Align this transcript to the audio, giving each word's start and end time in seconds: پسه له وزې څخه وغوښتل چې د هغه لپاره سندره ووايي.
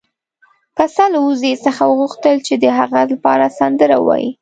پسه 0.75 1.03
له 1.13 1.19
وزې 1.27 1.53
څخه 1.65 1.81
وغوښتل 1.85 2.37
چې 2.47 2.53
د 2.63 2.65
هغه 2.79 2.99
لپاره 3.11 3.45
سندره 3.57 3.95
ووايي. 3.99 4.29